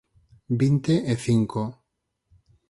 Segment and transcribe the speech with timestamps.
[0.61, 1.61] vinte e cinco.